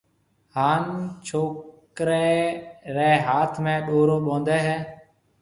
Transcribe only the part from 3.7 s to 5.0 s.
ڏورو ٻونڌَي ھيََََ